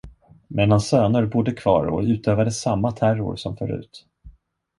[0.47, 4.07] Men hans söner bodde kvar och utövade samma terror som förut.